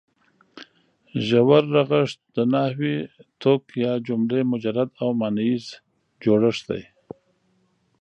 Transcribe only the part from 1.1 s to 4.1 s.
ژور رغښت د نحوي توک یا